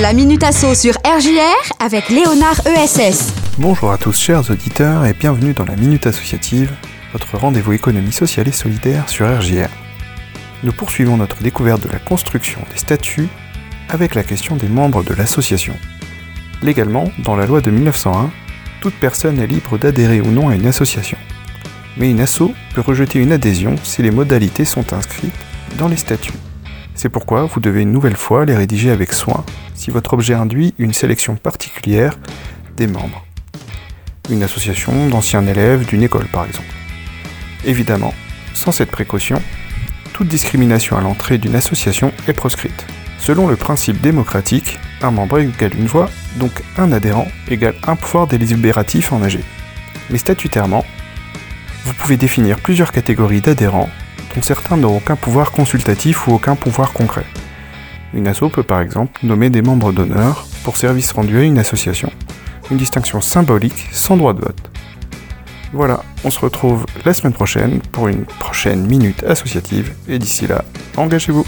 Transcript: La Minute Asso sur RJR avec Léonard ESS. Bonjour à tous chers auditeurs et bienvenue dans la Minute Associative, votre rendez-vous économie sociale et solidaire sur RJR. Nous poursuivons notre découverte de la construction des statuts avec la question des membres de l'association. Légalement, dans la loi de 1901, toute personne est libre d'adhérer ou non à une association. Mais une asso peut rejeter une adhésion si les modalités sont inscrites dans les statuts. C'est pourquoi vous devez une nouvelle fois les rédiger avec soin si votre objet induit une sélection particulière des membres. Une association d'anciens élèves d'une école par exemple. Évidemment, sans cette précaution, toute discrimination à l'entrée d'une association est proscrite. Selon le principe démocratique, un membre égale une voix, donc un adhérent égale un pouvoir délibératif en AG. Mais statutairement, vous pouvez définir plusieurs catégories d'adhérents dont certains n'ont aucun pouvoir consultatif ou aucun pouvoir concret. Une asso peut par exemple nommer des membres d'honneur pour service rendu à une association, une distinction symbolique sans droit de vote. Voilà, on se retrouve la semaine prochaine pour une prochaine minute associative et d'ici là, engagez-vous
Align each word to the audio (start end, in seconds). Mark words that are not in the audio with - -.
La 0.00 0.14
Minute 0.14 0.42
Asso 0.42 0.74
sur 0.74 0.94
RJR 1.04 1.74
avec 1.78 2.08
Léonard 2.08 2.66
ESS. 2.66 3.34
Bonjour 3.58 3.92
à 3.92 3.98
tous 3.98 4.18
chers 4.18 4.50
auditeurs 4.50 5.04
et 5.04 5.12
bienvenue 5.12 5.52
dans 5.52 5.66
la 5.66 5.76
Minute 5.76 6.06
Associative, 6.06 6.72
votre 7.12 7.36
rendez-vous 7.36 7.74
économie 7.74 8.10
sociale 8.10 8.48
et 8.48 8.52
solidaire 8.52 9.10
sur 9.10 9.26
RJR. 9.26 9.68
Nous 10.62 10.72
poursuivons 10.72 11.18
notre 11.18 11.42
découverte 11.42 11.82
de 11.82 11.92
la 11.92 11.98
construction 11.98 12.60
des 12.72 12.78
statuts 12.78 13.28
avec 13.90 14.14
la 14.14 14.22
question 14.22 14.56
des 14.56 14.68
membres 14.68 15.04
de 15.04 15.12
l'association. 15.12 15.74
Légalement, 16.62 17.12
dans 17.18 17.36
la 17.36 17.44
loi 17.44 17.60
de 17.60 17.70
1901, 17.70 18.30
toute 18.80 18.94
personne 18.94 19.38
est 19.40 19.46
libre 19.46 19.76
d'adhérer 19.76 20.22
ou 20.22 20.30
non 20.30 20.48
à 20.48 20.54
une 20.54 20.68
association. 20.68 21.18
Mais 21.98 22.10
une 22.10 22.20
asso 22.20 22.54
peut 22.74 22.80
rejeter 22.80 23.18
une 23.18 23.32
adhésion 23.32 23.76
si 23.82 24.00
les 24.00 24.10
modalités 24.10 24.64
sont 24.64 24.94
inscrites 24.94 25.34
dans 25.76 25.88
les 25.88 25.98
statuts. 25.98 26.32
C'est 27.02 27.08
pourquoi 27.08 27.46
vous 27.46 27.58
devez 27.58 27.82
une 27.82 27.90
nouvelle 27.90 28.16
fois 28.16 28.44
les 28.44 28.54
rédiger 28.54 28.92
avec 28.92 29.12
soin 29.12 29.44
si 29.74 29.90
votre 29.90 30.14
objet 30.14 30.34
induit 30.34 30.72
une 30.78 30.92
sélection 30.92 31.34
particulière 31.34 32.16
des 32.76 32.86
membres. 32.86 33.26
Une 34.30 34.44
association 34.44 35.08
d'anciens 35.08 35.44
élèves 35.44 35.84
d'une 35.84 36.04
école 36.04 36.26
par 36.26 36.46
exemple. 36.46 36.72
Évidemment, 37.64 38.14
sans 38.54 38.70
cette 38.70 38.92
précaution, 38.92 39.42
toute 40.12 40.28
discrimination 40.28 40.96
à 40.96 41.00
l'entrée 41.00 41.38
d'une 41.38 41.56
association 41.56 42.12
est 42.28 42.34
proscrite. 42.34 42.86
Selon 43.18 43.48
le 43.48 43.56
principe 43.56 44.00
démocratique, 44.00 44.78
un 45.00 45.10
membre 45.10 45.40
égale 45.40 45.76
une 45.76 45.86
voix, 45.86 46.08
donc 46.36 46.52
un 46.78 46.92
adhérent 46.92 47.26
égale 47.48 47.74
un 47.84 47.96
pouvoir 47.96 48.28
délibératif 48.28 49.12
en 49.12 49.24
AG. 49.24 49.40
Mais 50.10 50.18
statutairement, 50.18 50.84
vous 51.84 51.94
pouvez 51.94 52.16
définir 52.16 52.58
plusieurs 52.58 52.92
catégories 52.92 53.40
d'adhérents 53.40 53.88
dont 54.34 54.42
certains 54.42 54.76
n'ont 54.76 54.96
aucun 54.96 55.16
pouvoir 55.16 55.52
consultatif 55.52 56.26
ou 56.26 56.32
aucun 56.32 56.56
pouvoir 56.56 56.92
concret. 56.92 57.26
Une 58.14 58.28
asso 58.28 58.48
peut 58.52 58.62
par 58.62 58.80
exemple 58.80 59.20
nommer 59.22 59.50
des 59.50 59.62
membres 59.62 59.92
d'honneur 59.92 60.46
pour 60.64 60.76
service 60.76 61.12
rendu 61.12 61.38
à 61.38 61.42
une 61.42 61.58
association, 61.58 62.12
une 62.70 62.76
distinction 62.76 63.20
symbolique 63.20 63.88
sans 63.92 64.16
droit 64.16 64.34
de 64.34 64.40
vote. 64.40 64.70
Voilà, 65.72 66.02
on 66.24 66.30
se 66.30 66.38
retrouve 66.40 66.84
la 67.04 67.14
semaine 67.14 67.32
prochaine 67.32 67.80
pour 67.92 68.08
une 68.08 68.24
prochaine 68.24 68.86
minute 68.86 69.24
associative 69.24 69.92
et 70.06 70.18
d'ici 70.18 70.46
là, 70.46 70.64
engagez-vous 70.96 71.46